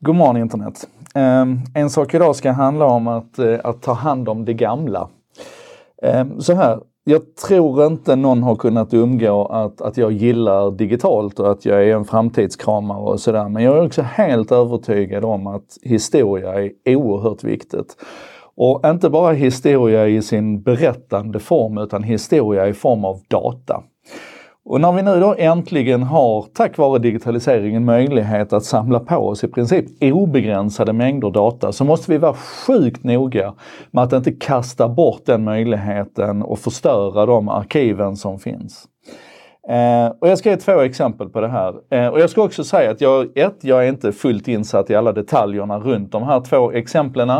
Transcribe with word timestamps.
God 0.00 0.14
morgon 0.14 0.36
internet. 0.36 0.88
Ehm, 1.14 1.58
en 1.74 1.90
sak 1.90 2.14
idag 2.14 2.36
ska 2.36 2.50
handla 2.52 2.84
om 2.84 3.08
att, 3.08 3.38
eh, 3.38 3.58
att 3.64 3.82
ta 3.82 3.92
hand 3.92 4.28
om 4.28 4.44
det 4.44 4.54
gamla. 4.54 5.08
Ehm, 6.02 6.40
så 6.40 6.54
här, 6.54 6.80
jag 7.04 7.36
tror 7.36 7.86
inte 7.86 8.16
någon 8.16 8.42
har 8.42 8.56
kunnat 8.56 8.94
undgå 8.94 9.46
att, 9.46 9.80
att 9.80 9.96
jag 9.96 10.12
gillar 10.12 10.70
digitalt 10.70 11.40
och 11.40 11.50
att 11.50 11.64
jag 11.64 11.84
är 11.84 11.96
en 11.96 12.04
framtidskramare 12.04 12.98
och 12.98 13.20
sådär. 13.20 13.48
Men 13.48 13.62
jag 13.62 13.76
är 13.76 13.86
också 13.86 14.02
helt 14.02 14.52
övertygad 14.52 15.24
om 15.24 15.46
att 15.46 15.78
historia 15.82 16.54
är 16.84 16.96
oerhört 16.96 17.44
viktigt. 17.44 17.96
Och 18.56 18.86
inte 18.86 19.10
bara 19.10 19.32
historia 19.32 20.08
i 20.08 20.22
sin 20.22 20.62
berättande 20.62 21.38
form 21.38 21.78
utan 21.78 22.02
historia 22.02 22.68
i 22.68 22.72
form 22.72 23.04
av 23.04 23.20
data. 23.28 23.82
Och 24.68 24.80
när 24.80 24.92
vi 24.92 25.02
nu 25.02 25.20
då 25.20 25.34
äntligen 25.38 26.02
har, 26.02 26.46
tack 26.54 26.78
vare 26.78 26.98
digitaliseringen, 26.98 27.84
möjlighet 27.84 28.52
att 28.52 28.64
samla 28.64 29.00
på 29.00 29.16
oss 29.16 29.44
i 29.44 29.48
princip 29.48 29.84
obegränsade 30.00 30.92
mängder 30.92 31.30
data 31.30 31.72
så 31.72 31.84
måste 31.84 32.10
vi 32.10 32.18
vara 32.18 32.34
sjukt 32.34 33.04
noga 33.04 33.54
med 33.90 34.04
att 34.04 34.12
inte 34.12 34.32
kasta 34.32 34.88
bort 34.88 35.22
den 35.26 35.44
möjligheten 35.44 36.42
och 36.42 36.58
förstöra 36.58 37.26
de 37.26 37.48
arkiven 37.48 38.16
som 38.16 38.38
finns. 38.38 38.88
Eh, 39.68 40.12
och 40.20 40.28
jag 40.28 40.38
ska 40.38 40.50
ge 40.50 40.56
två 40.56 40.80
exempel 40.80 41.28
på 41.28 41.40
det 41.40 41.48
här. 41.48 41.74
Eh, 41.90 42.08
och 42.08 42.20
jag 42.20 42.30
ska 42.30 42.42
också 42.42 42.64
säga 42.64 42.90
att 42.90 43.00
jag, 43.00 43.38
ett, 43.38 43.58
jag 43.60 43.84
är 43.84 43.88
inte 43.88 44.12
fullt 44.12 44.48
insatt 44.48 44.90
i 44.90 44.94
alla 44.94 45.12
detaljerna 45.12 45.78
runt 45.78 46.12
de 46.12 46.22
här 46.22 46.40
två 46.40 46.72
exemplen. 46.72 47.30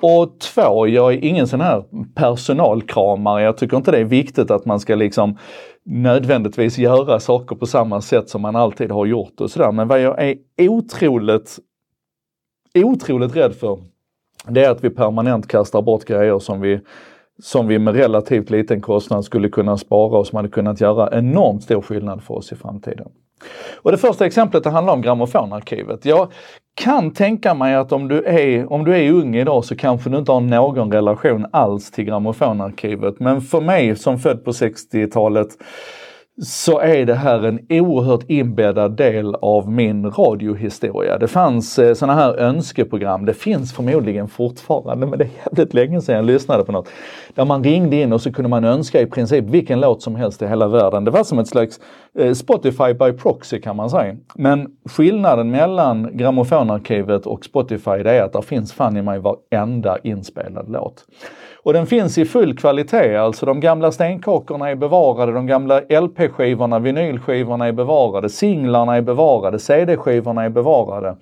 Och 0.00 0.40
två, 0.40 0.86
jag 0.86 1.12
är 1.12 1.24
ingen 1.24 1.46
sån 1.46 1.60
här 1.60 1.84
personalkramare. 2.14 3.42
Jag 3.42 3.56
tycker 3.56 3.76
inte 3.76 3.90
det 3.90 3.98
är 3.98 4.04
viktigt 4.04 4.50
att 4.50 4.64
man 4.64 4.80
ska 4.80 4.94
liksom 4.94 5.38
nödvändigtvis 5.84 6.78
göra 6.78 7.20
saker 7.20 7.56
på 7.56 7.66
samma 7.66 8.00
sätt 8.00 8.28
som 8.28 8.42
man 8.42 8.56
alltid 8.56 8.90
har 8.90 9.06
gjort 9.06 9.40
och 9.40 9.50
sådär. 9.50 9.72
Men 9.72 9.88
vad 9.88 10.00
jag 10.00 10.22
är 10.22 10.68
otroligt, 10.68 11.58
otroligt 12.74 13.36
rädd 13.36 13.54
för, 13.54 13.78
det 14.48 14.64
är 14.64 14.70
att 14.70 14.84
vi 14.84 14.90
permanent 14.90 15.48
kastar 15.48 15.82
bort 15.82 16.04
grejer 16.04 16.38
som 16.38 16.60
vi 16.60 16.80
som 17.42 17.66
vi 17.66 17.78
med 17.78 17.94
relativt 17.94 18.50
liten 18.50 18.80
kostnad 18.80 19.24
skulle 19.24 19.48
kunna 19.48 19.76
spara 19.76 20.18
och 20.18 20.26
som 20.26 20.36
hade 20.36 20.48
kunnat 20.48 20.80
göra 20.80 21.18
enormt 21.18 21.62
stor 21.62 21.82
skillnad 21.82 22.22
för 22.22 22.34
oss 22.34 22.52
i 22.52 22.56
framtiden. 22.56 23.08
Och 23.82 23.92
det 23.92 23.98
första 23.98 24.26
exemplet 24.26 24.64
det 24.64 24.70
handlar 24.70 24.92
om 24.92 25.02
grammofonarkivet. 25.02 26.04
Jag 26.04 26.32
kan 26.74 27.10
tänka 27.10 27.54
mig 27.54 27.74
att 27.74 27.92
om 27.92 28.08
du, 28.08 28.24
är, 28.24 28.72
om 28.72 28.84
du 28.84 28.96
är 28.96 29.12
ung 29.12 29.36
idag 29.36 29.64
så 29.64 29.76
kanske 29.76 30.10
du 30.10 30.18
inte 30.18 30.32
har 30.32 30.40
någon 30.40 30.92
relation 30.92 31.46
alls 31.52 31.90
till 31.90 32.04
grammofonarkivet. 32.04 33.20
Men 33.20 33.40
för 33.40 33.60
mig 33.60 33.96
som 33.96 34.18
född 34.18 34.44
på 34.44 34.50
60-talet 34.50 35.48
så 36.42 36.78
är 36.78 37.06
det 37.06 37.14
här 37.14 37.42
en 37.42 37.60
oerhört 37.68 38.24
inbäddad 38.28 38.96
del 38.96 39.34
av 39.34 39.70
min 39.70 40.10
radiohistoria. 40.10 41.18
Det 41.18 41.28
fanns 41.28 41.78
eh, 41.78 41.94
sådana 41.94 42.20
här 42.20 42.36
önskeprogram, 42.36 43.24
det 43.24 43.34
finns 43.34 43.72
förmodligen 43.72 44.28
fortfarande 44.28 45.06
men 45.06 45.18
det 45.18 45.24
är 45.24 45.30
jävligt 45.44 45.74
länge 45.74 46.00
sedan 46.00 46.16
jag 46.16 46.24
lyssnade 46.24 46.64
på 46.64 46.72
något. 46.72 46.88
Där 47.34 47.44
man 47.44 47.64
ringde 47.64 47.96
in 47.96 48.12
och 48.12 48.20
så 48.20 48.32
kunde 48.32 48.48
man 48.48 48.64
önska 48.64 49.00
i 49.00 49.06
princip 49.06 49.44
vilken 49.44 49.80
låt 49.80 50.02
som 50.02 50.16
helst 50.16 50.42
i 50.42 50.46
hela 50.46 50.68
världen. 50.68 51.04
Det 51.04 51.10
var 51.10 51.24
som 51.24 51.38
ett 51.38 51.48
slags 51.48 51.80
eh, 52.18 52.32
Spotify 52.32 52.94
by 52.94 53.12
proxy 53.12 53.60
kan 53.60 53.76
man 53.76 53.90
säga. 53.90 54.16
Men 54.34 54.66
skillnaden 54.84 55.50
mellan 55.50 56.16
grammofonarkivet 56.16 57.26
och 57.26 57.44
Spotify 57.44 58.02
det 58.02 58.10
är 58.10 58.22
att 58.22 58.32
det 58.32 58.42
finns 58.42 58.72
fan 58.72 58.96
i 58.96 59.02
mig 59.02 59.18
varenda 59.18 59.98
inspelad 60.02 60.68
låt. 60.68 61.04
Och 61.62 61.72
den 61.72 61.86
finns 61.86 62.18
i 62.18 62.24
full 62.24 62.56
kvalitet, 62.56 63.16
alltså 63.16 63.46
de 63.46 63.60
gamla 63.60 63.92
stenkakorna 63.92 64.70
är 64.70 64.74
bevarade, 64.74 65.32
de 65.32 65.46
gamla 65.46 65.80
LP 65.80 66.27
LP-skivorna, 66.28 66.78
vinylskivorna 66.78 67.66
är 67.66 67.72
bevarade, 67.72 68.28
singlarna 68.28 68.96
är 68.96 69.02
bevarade, 69.02 69.58
CD-skivorna 69.58 70.44
är 70.44 70.48
bevarade. 70.48 71.16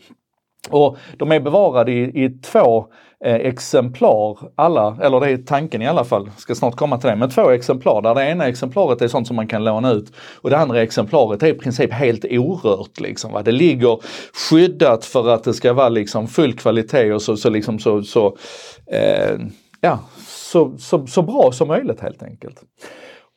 Och 0.71 0.97
de 1.17 1.33
är 1.33 1.41
bevarade 1.41 1.93
i, 1.93 2.25
i 2.25 2.29
två 2.29 2.87
eh, 3.25 3.34
exemplar, 3.34 4.39
alla, 4.55 4.99
eller 5.03 5.21
det 5.21 5.31
är 5.31 5.37
tanken 5.37 5.83
i 5.83 5.87
alla 5.87 6.05
fall, 6.05 6.31
ska 6.37 6.55
snart 6.55 6.77
komma 6.77 6.99
till 6.99 7.11
det, 7.11 7.17
men 7.17 7.31
två 7.31 7.51
exemplar 7.51 8.03
där 8.03 8.15
det 8.15 8.31
ena 8.31 8.49
exemplaret 8.49 9.03
är 9.03 9.09
sånt 9.09 9.27
som 9.27 9.37
man 9.37 9.49
kan 9.49 9.65
låna 9.65 9.93
ut 9.93 10.12
och 10.43 10.50
det 10.50 10.59
andra 10.59 10.83
exemplaret 10.83 11.43
är 11.43 11.47
i 11.47 11.55
princip 11.55 11.93
helt 11.93 12.25
orört. 12.25 13.00
Liksom, 13.00 13.33
va? 13.33 13.43
Det 13.43 13.53
ligger 13.53 13.99
skyddat 14.50 15.05
för 15.05 15.28
att 15.28 15.44
det 15.44 15.55
ska 15.55 15.73
vara 15.73 15.88
liksom 15.88 16.27
full 16.27 16.53
kvalitet 16.53 17.12
och 17.12 17.23
så, 17.23 17.37
så, 17.37 17.50
liksom, 17.50 17.78
så, 17.78 18.03
så 18.03 18.37
eh, 18.87 19.38
ja, 19.81 19.99
så, 20.27 20.73
så, 20.78 21.06
så 21.06 21.23
bra 21.23 21.53
som 21.53 21.69
möjligt 21.69 22.00
helt 22.00 22.23
enkelt. 22.23 22.62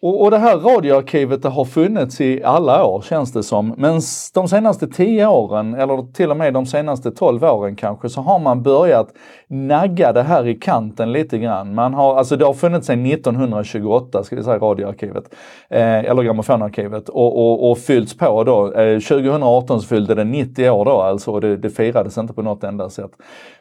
Och, 0.01 0.21
och 0.21 0.31
det 0.31 0.37
här 0.37 0.57
radioarkivet 0.57 1.41
det 1.41 1.49
har 1.49 1.65
funnits 1.65 2.21
i 2.21 2.43
alla 2.43 2.85
år 2.85 3.01
känns 3.01 3.33
det 3.33 3.43
som. 3.43 3.73
Men 3.77 4.01
de 4.33 4.47
senaste 4.47 4.87
10 4.87 5.27
åren, 5.27 5.73
eller 5.73 6.13
till 6.13 6.31
och 6.31 6.37
med 6.37 6.53
de 6.53 6.65
senaste 6.65 7.11
tolv 7.11 7.43
åren 7.43 7.75
kanske, 7.75 8.09
så 8.09 8.21
har 8.21 8.39
man 8.39 8.63
börjat 8.63 9.07
nagga 9.47 10.13
det 10.13 10.23
här 10.23 10.47
i 10.47 10.55
kanten 10.55 11.11
lite 11.11 11.37
grann. 11.37 11.75
Man 11.75 11.93
har, 11.93 12.15
alltså 12.15 12.35
det 12.35 12.45
har 12.45 12.53
funnits 12.53 12.87
sedan 12.87 13.05
1928, 13.05 14.23
ska 14.23 14.35
vi 14.35 14.43
säga, 14.43 14.57
radioarkivet, 14.57 15.35
eh, 15.69 15.99
eller 15.99 16.23
grammofonarkivet, 16.23 17.09
och, 17.09 17.37
och, 17.37 17.71
och 17.71 17.77
fyllts 17.77 18.17
på 18.17 18.43
då. 18.43 18.73
Eh, 18.73 18.99
2018 18.99 19.81
så 19.81 19.87
fyllde 19.87 20.15
det 20.15 20.23
90 20.23 20.69
år 20.69 20.85
då 20.85 21.01
alltså, 21.01 21.31
och 21.31 21.41
det, 21.41 21.57
det 21.57 21.69
firades 21.69 22.17
inte 22.17 22.33
på 22.33 22.41
något 22.41 22.63
enda 22.63 22.89
sätt. 22.89 23.11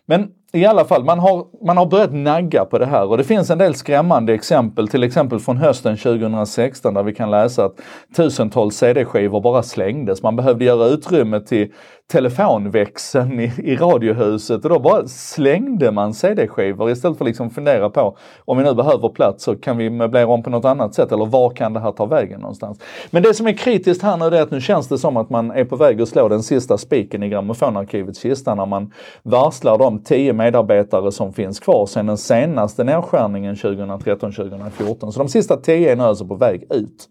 Men 0.07 0.29
i 0.53 0.67
alla 0.67 0.85
fall, 0.85 1.05
man 1.05 1.19
har, 1.19 1.47
man 1.67 1.77
har 1.77 1.87
börjat 1.87 2.13
nagga 2.13 2.65
på 2.65 2.79
det 2.79 2.87
här 2.87 3.07
och 3.07 3.17
det 3.17 3.25
finns 3.25 3.51
en 3.51 3.59
del 3.59 3.75
skrämmande 3.75 4.35
exempel, 4.35 4.89
till 4.89 5.03
exempel 5.03 5.41
från 5.41 5.57
hösten 5.57 5.97
2016 5.97 6.95
där 6.95 7.03
vi 7.03 7.15
kan 7.15 7.31
läsa 7.31 7.65
att 7.65 7.81
tusentals 8.17 8.77
CD-skivor 8.77 9.41
bara 9.41 9.63
slängdes. 9.63 10.23
Man 10.23 10.37
behövde 10.37 10.65
göra 10.65 10.87
utrymme 10.87 11.41
till 11.41 11.73
telefonväxeln 12.13 13.41
i, 13.41 13.53
i 13.59 13.77
radiohuset 13.77 14.65
och 14.65 14.71
då 14.71 14.79
bara 14.79 15.07
slängde 15.09 15.91
man 15.93 16.15
CD-skivor 16.15 16.91
istället 16.91 17.19
för 17.19 17.25
att 17.25 17.29
liksom 17.29 17.51
fundera 17.51 17.91
på 17.91 18.17
om 18.45 18.59
vi 18.59 18.65
nu 18.65 18.75
behöver 18.75 19.09
plats 19.09 19.45
så 19.45 19.57
kan 19.57 19.77
vi 19.77 19.91
möblera 19.91 20.27
om 20.27 20.43
på 20.43 20.51
något 20.51 20.65
annat 20.65 20.95
sätt 20.95 21.13
eller 21.13 21.27
var 21.27 21.51
kan 21.51 21.73
det 21.73 21.81
här 21.81 21.93
ta 21.93 22.07
vägen 22.07 22.41
någonstans. 22.41 22.79
Men 23.11 23.23
det 23.23 23.35
som 23.35 23.47
är 23.47 23.53
kritiskt 23.53 24.03
här 24.03 24.17
nu 24.17 24.37
är 24.37 24.43
att 24.43 24.51
nu 24.51 24.61
känns 24.61 24.89
det 24.89 24.99
som 24.99 25.17
att 25.17 25.31
man 25.31 25.51
är 25.51 25.65
på 25.65 25.77
väg 25.77 26.01
att 26.03 26.09
slå 26.09 26.29
den 26.29 26.43
sista 26.43 26.79
spiken 26.79 27.23
i 27.23 27.29
grammofonarkivets 27.29 28.21
kista 28.21 28.55
när 28.55 28.67
man 28.67 28.93
varslar 29.23 29.79
de 29.79 30.03
10 30.03 30.33
medarbetare 30.39 31.13
som 31.13 31.33
finns 31.33 31.61
kvar 31.61 31.87
sedan 31.87 32.07
den 32.07 32.19
senaste 32.19 32.85
nedskärningen 32.85 33.55
2013-2014. 33.55 35.11
Så 35.11 35.19
de 35.19 35.29
sista 35.29 35.57
10 35.57 35.93
är 35.93 35.97
nu 35.97 36.03
alltså 36.03 36.27
på 36.27 36.35
väg 36.35 36.67
ut. 36.71 37.09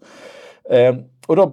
Eh, 0.70 0.94
och 1.26 1.36
då 1.36 1.52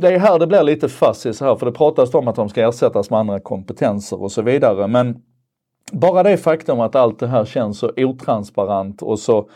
det 0.00 0.08
är 0.08 0.18
här 0.18 0.38
det 0.38 0.46
blir 0.46 0.62
lite 0.62 0.88
fuzzy 0.88 1.32
så 1.32 1.44
här, 1.44 1.56
för 1.56 1.66
det 1.66 1.72
pratas 1.72 2.14
om 2.14 2.28
att 2.28 2.36
de 2.36 2.48
ska 2.48 2.68
ersättas 2.68 3.10
med 3.10 3.18
andra 3.18 3.40
kompetenser 3.40 4.22
och 4.22 4.32
så 4.32 4.42
vidare. 4.42 4.86
Men 4.86 5.22
bara 5.92 6.22
det 6.22 6.36
faktum 6.36 6.80
att 6.80 6.96
allt 6.96 7.18
det 7.18 7.26
här 7.26 7.44
känns 7.44 7.78
så 7.78 7.92
otransparent 7.96 9.02
och 9.02 9.18
så 9.18 9.48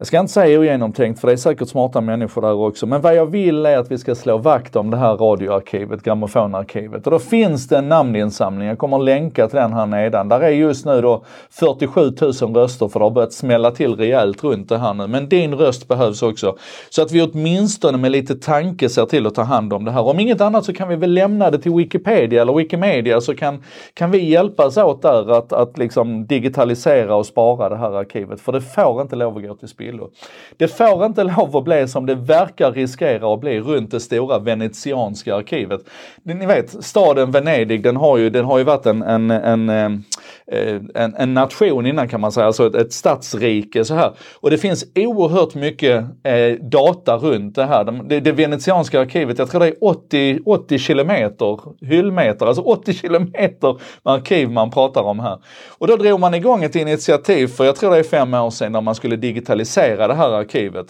jag 0.00 0.06
ska 0.06 0.20
inte 0.20 0.32
säga 0.32 0.60
ogenomtänkt 0.60 1.20
för 1.20 1.26
det 1.26 1.32
är 1.32 1.36
säkert 1.36 1.68
smarta 1.68 2.00
människor 2.00 2.42
där 2.42 2.52
också. 2.52 2.86
Men 2.86 3.00
vad 3.00 3.14
jag 3.14 3.26
vill 3.26 3.66
är 3.66 3.78
att 3.78 3.90
vi 3.90 3.98
ska 3.98 4.14
slå 4.14 4.38
vakt 4.38 4.76
om 4.76 4.90
det 4.90 4.96
här 4.96 5.16
radioarkivet, 5.16 6.02
grammofonarkivet. 6.02 7.06
Och 7.06 7.10
då 7.10 7.18
finns 7.18 7.68
det 7.68 7.78
en 7.78 7.88
namninsamling, 7.88 8.68
jag 8.68 8.78
kommer 8.78 8.98
att 8.98 9.04
länka 9.04 9.48
till 9.48 9.56
den 9.56 9.72
här 9.72 9.86
nedan. 9.86 10.28
Där 10.28 10.40
är 10.40 10.48
just 10.48 10.86
nu 10.86 11.00
då 11.00 11.24
47 11.50 12.00
000 12.20 12.54
röster 12.54 12.88
för 12.88 13.00
det 13.00 13.04
har 13.04 13.10
börjat 13.10 13.32
smälla 13.32 13.70
till 13.70 13.96
rejält 13.96 14.44
runt 14.44 14.68
det 14.68 14.78
här 14.78 14.94
nu. 14.94 15.06
Men 15.06 15.28
din 15.28 15.54
röst 15.54 15.88
behövs 15.88 16.22
också. 16.22 16.56
Så 16.90 17.02
att 17.02 17.12
vi 17.12 17.22
åtminstone 17.22 17.98
med 17.98 18.12
lite 18.12 18.34
tanke 18.34 18.88
ser 18.88 19.06
till 19.06 19.26
att 19.26 19.34
ta 19.34 19.42
hand 19.42 19.72
om 19.72 19.84
det 19.84 19.90
här. 19.90 20.02
Om 20.02 20.20
inget 20.20 20.40
annat 20.40 20.64
så 20.64 20.72
kan 20.72 20.88
vi 20.88 20.96
väl 20.96 21.14
lämna 21.14 21.50
det 21.50 21.58
till 21.58 21.72
Wikipedia 21.72 22.42
eller 22.42 22.52
Wikimedia 22.52 23.20
så 23.20 23.34
kan, 23.34 23.62
kan 23.94 24.10
vi 24.10 24.30
hjälpas 24.30 24.76
åt 24.76 25.02
där 25.02 25.38
att, 25.38 25.52
att 25.52 25.78
liksom 25.78 26.26
digitalisera 26.26 27.16
och 27.16 27.26
spara 27.26 27.68
det 27.68 27.76
här 27.76 27.92
arkivet. 27.92 28.40
För 28.40 28.52
det 28.52 28.60
får 28.60 29.02
inte 29.02 29.16
lov 29.16 29.36
att 29.36 29.42
gå 29.42 29.54
till 29.54 29.68
spel 29.68 29.89
spillo. 29.90 30.10
Det 30.56 30.68
får 30.68 31.06
inte 31.06 31.24
lov 31.24 31.56
att 31.56 31.64
bli 31.64 31.88
som 31.88 32.06
det 32.06 32.14
verkar 32.14 32.72
riskera 32.72 33.34
att 33.34 33.40
bli 33.40 33.60
runt 33.60 33.90
det 33.90 34.00
stora 34.00 34.38
venetianska 34.38 35.34
arkivet. 35.34 35.80
Ni 36.22 36.46
vet, 36.46 36.84
staden 36.84 37.30
Venedig 37.30 37.82
den 37.82 37.96
har 37.96 38.18
ju, 38.18 38.30
den 38.30 38.44
har 38.44 38.58
ju 38.58 38.64
varit 38.64 38.86
en, 38.86 39.02
en, 39.02 39.30
en, 39.30 39.68
eh, 39.68 40.80
en, 40.94 41.14
en 41.14 41.34
nation 41.34 41.86
innan 41.86 42.08
kan 42.08 42.20
man 42.20 42.32
säga, 42.32 42.46
alltså 42.46 42.66
ett, 42.66 42.74
ett 42.74 42.92
stadsrike 42.92 43.84
så 43.84 43.94
här. 43.94 44.12
Och 44.40 44.50
det 44.50 44.58
finns 44.58 44.84
oerhört 44.94 45.54
mycket 45.54 46.04
eh, 46.24 46.52
data 46.70 47.16
runt 47.16 47.54
det 47.54 47.64
här. 47.64 47.84
Det, 48.08 48.20
det 48.20 48.32
venetianska 48.32 49.00
arkivet, 49.00 49.38
jag 49.38 49.50
tror 49.50 49.60
det 49.60 49.66
är 49.66 49.74
80, 49.80 50.38
80 50.46 50.78
kilometer 50.78 51.58
hyllmeter, 51.86 52.46
alltså 52.46 52.62
80 52.62 52.92
kilometer 52.92 53.80
arkiv 54.02 54.50
man 54.50 54.70
pratar 54.70 55.02
om 55.02 55.20
här. 55.20 55.38
Och 55.78 55.86
då 55.86 55.96
drog 55.96 56.20
man 56.20 56.34
igång 56.34 56.64
ett 56.64 56.76
initiativ 56.76 57.46
för, 57.46 57.64
jag 57.64 57.76
tror 57.76 57.90
det 57.90 57.98
är 57.98 58.02
fem 58.02 58.34
år 58.34 58.50
sedan, 58.50 58.72
när 58.72 58.80
man 58.80 58.94
skulle 58.94 59.16
digitalisera 59.16 59.79
digitalisera 59.80 60.08
det 60.08 60.14
här 60.14 60.30
arkivet. 60.30 60.86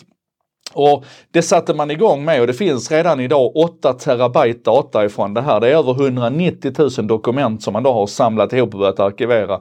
Och 0.73 1.05
det 1.33 1.43
satte 1.43 1.75
man 1.75 1.91
igång 1.91 2.25
med 2.25 2.41
och 2.41 2.47
det 2.47 2.53
finns 2.53 2.91
redan 2.91 3.21
idag 3.21 3.57
8 3.57 3.93
terabyte 3.93 4.61
data 4.65 5.05
ifrån 5.05 5.35
det 5.35 5.43
här. 5.43 5.61
Det 5.61 5.69
är 5.69 5.77
över 5.77 6.03
190 6.03 6.73
000 6.99 7.07
dokument 7.07 7.63
som 7.63 7.73
man 7.73 7.83
då 7.83 7.93
har 7.93 8.07
samlat 8.07 8.53
ihop 8.53 8.75
och 8.75 8.81
börjat 8.81 9.01
arkivera. 9.01 9.61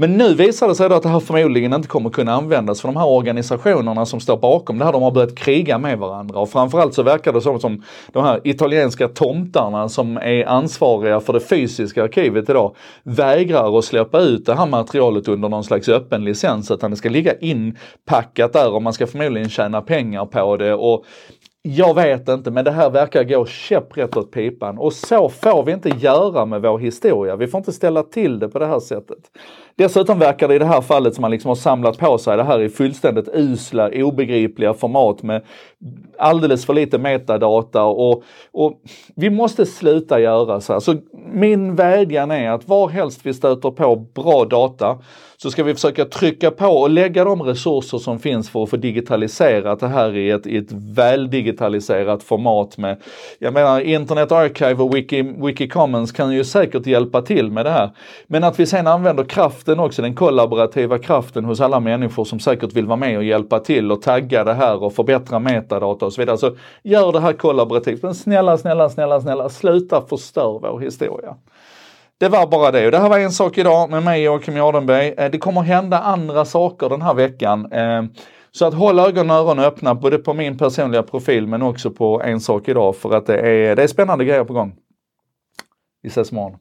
Men 0.00 0.16
nu 0.16 0.34
visar 0.34 0.68
det 0.68 0.74
sig 0.74 0.88
då 0.88 0.94
att 0.94 1.02
det 1.02 1.08
här 1.08 1.20
förmodligen 1.20 1.72
inte 1.72 1.88
kommer 1.88 2.10
kunna 2.10 2.32
användas 2.32 2.80
för 2.80 2.88
de 2.88 2.96
här 2.96 3.06
organisationerna 3.06 4.06
som 4.06 4.20
står 4.20 4.36
bakom 4.36 4.78
det 4.78 4.84
här, 4.84 4.92
de 4.92 5.02
har 5.02 5.10
börjat 5.10 5.34
kriga 5.34 5.78
med 5.78 5.98
varandra. 5.98 6.40
Och 6.40 6.50
framförallt 6.50 6.94
så 6.94 7.02
verkar 7.02 7.32
det 7.32 7.40
som, 7.40 7.60
som 7.60 7.82
de 8.12 8.24
här 8.24 8.40
italienska 8.44 9.08
tomtarna 9.08 9.88
som 9.88 10.16
är 10.16 10.44
ansvariga 10.44 11.20
för 11.20 11.32
det 11.32 11.40
fysiska 11.40 12.02
arkivet 12.02 12.50
idag 12.50 12.76
vägrar 13.02 13.78
att 13.78 13.84
släppa 13.84 14.20
ut 14.20 14.46
det 14.46 14.54
här 14.54 14.66
materialet 14.66 15.28
under 15.28 15.48
någon 15.48 15.64
slags 15.64 15.88
öppen 15.88 16.24
licens. 16.24 16.70
Utan 16.70 16.90
det 16.90 16.96
ska 16.96 17.08
ligga 17.08 17.38
inpackat 17.38 18.52
där 18.52 18.72
och 18.72 18.82
man 18.82 18.92
ska 18.92 19.06
förmodligen 19.06 19.48
tjäna 19.48 19.80
pengar 19.80 20.26
på 20.26 20.56
det. 20.56 20.74
Och 20.74 21.04
jag 21.62 21.94
vet 21.94 22.28
inte, 22.28 22.50
men 22.50 22.64
det 22.64 22.70
här 22.70 22.90
verkar 22.90 23.24
gå 23.24 23.46
käpprätt 23.46 24.16
åt 24.16 24.32
pipan. 24.32 24.78
Och 24.78 24.92
så 24.92 25.28
får 25.28 25.64
vi 25.64 25.72
inte 25.72 25.88
göra 25.88 26.44
med 26.44 26.62
vår 26.62 26.78
historia. 26.78 27.36
Vi 27.36 27.46
får 27.46 27.58
inte 27.58 27.72
ställa 27.72 28.02
till 28.02 28.38
det 28.38 28.48
på 28.48 28.58
det 28.58 28.66
här 28.66 28.80
sättet. 28.80 29.18
Dessutom 29.78 30.18
verkar 30.18 30.48
det 30.48 30.54
i 30.54 30.58
det 30.58 30.64
här 30.64 30.80
fallet 30.80 31.14
som 31.14 31.22
man 31.22 31.30
liksom 31.30 31.48
har 31.48 31.56
samlat 31.56 31.98
på 31.98 32.18
sig 32.18 32.36
det 32.36 32.44
här 32.44 32.60
i 32.60 32.68
fullständigt 32.68 33.28
usla, 33.34 33.90
obegripliga 33.94 34.74
format 34.74 35.22
med 35.22 35.42
alldeles 36.18 36.66
för 36.66 36.74
lite 36.74 36.98
metadata 36.98 37.84
och, 37.84 38.22
och 38.52 38.72
vi 39.16 39.30
måste 39.30 39.66
sluta 39.66 40.20
göra 40.20 40.60
så 40.60 40.72
här. 40.72 40.80
Så 40.80 40.96
min 41.32 41.74
vädjan 41.74 42.30
är 42.30 42.50
att 42.50 42.68
var 42.68 42.88
helst 42.88 43.20
vi 43.22 43.34
stöter 43.34 43.70
på 43.70 43.96
bra 43.96 44.44
data 44.44 44.98
så 45.42 45.50
ska 45.50 45.64
vi 45.64 45.74
försöka 45.74 46.04
trycka 46.04 46.50
på 46.50 46.66
och 46.66 46.90
lägga 46.90 47.24
de 47.24 47.42
resurser 47.42 47.98
som 47.98 48.18
finns 48.18 48.50
för 48.50 48.62
att 48.62 48.70
få 48.70 48.76
digitaliserat 48.76 49.80
det 49.80 49.88
här 49.88 50.16
i 50.16 50.30
ett, 50.30 50.46
i 50.46 50.56
ett 50.56 50.72
väldigitaliserat 50.72 52.22
format 52.22 52.78
med, 52.78 53.02
jag 53.38 53.54
menar 53.54 53.80
Internet 53.80 54.32
Archive 54.32 54.82
och 54.82 54.96
Wiki, 54.96 55.22
Wiki 55.22 55.68
Commons 55.68 56.12
kan 56.12 56.32
ju 56.32 56.44
säkert 56.44 56.86
hjälpa 56.86 57.22
till 57.22 57.50
med 57.50 57.66
det 57.66 57.70
här. 57.70 57.90
Men 58.26 58.44
att 58.44 58.60
vi 58.60 58.66
sen 58.66 58.86
använder 58.86 59.24
kraften 59.68 59.84
också, 59.84 60.02
den 60.02 60.14
kollaborativa 60.14 60.98
kraften 60.98 61.44
hos 61.44 61.60
alla 61.60 61.80
människor 61.80 62.24
som 62.24 62.40
säkert 62.40 62.72
vill 62.72 62.86
vara 62.86 62.96
med 62.96 63.16
och 63.16 63.24
hjälpa 63.24 63.60
till 63.60 63.92
och 63.92 64.02
tagga 64.02 64.44
det 64.44 64.54
här 64.54 64.82
och 64.82 64.92
förbättra 64.92 65.38
metadata 65.38 66.06
och 66.06 66.12
så 66.12 66.22
vidare. 66.22 66.38
Så 66.38 66.56
gör 66.82 67.12
det 67.12 67.20
här 67.20 67.32
kollaborativt. 67.32 68.02
Men 68.02 68.14
snälla, 68.14 68.58
snälla, 68.58 68.88
snälla, 68.88 69.20
snälla, 69.20 69.48
sluta 69.48 70.00
förstör 70.00 70.58
vår 70.62 70.80
historia. 70.80 71.36
Det 72.18 72.28
var 72.28 72.46
bara 72.46 72.70
det. 72.70 72.86
Och 72.86 72.92
det 72.92 72.98
här 72.98 73.08
var 73.08 73.18
en 73.18 73.30
sak 73.30 73.58
idag 73.58 73.90
med 73.90 74.02
mig 74.02 74.22
Joakim 74.22 74.56
Jardenberg. 74.56 75.14
Eh, 75.18 75.30
det 75.30 75.38
kommer 75.38 75.62
hända 75.62 75.98
andra 75.98 76.44
saker 76.44 76.88
den 76.88 77.02
här 77.02 77.14
veckan. 77.14 77.72
Eh, 77.72 78.02
så 78.52 78.66
att 78.66 78.74
håll 78.74 78.98
ögon 78.98 79.30
och 79.30 79.36
öron 79.36 79.58
öppna 79.58 79.94
både 79.94 80.18
på 80.18 80.34
min 80.34 80.58
personliga 80.58 81.02
profil 81.02 81.46
men 81.46 81.62
också 81.62 81.90
på 81.90 82.22
en 82.22 82.40
sak 82.40 82.68
idag 82.68 82.96
för 82.96 83.14
att 83.14 83.26
det 83.26 83.38
är, 83.38 83.76
det 83.76 83.82
är 83.82 83.86
spännande 83.86 84.24
grejer 84.24 84.44
på 84.44 84.52
gång. 84.52 84.74
Vi 86.02 86.08
ses 86.08 86.32
imorgon. 86.32 86.58